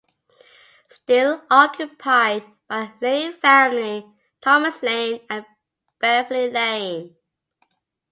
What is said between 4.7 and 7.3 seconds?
Laine and Beverly Laine.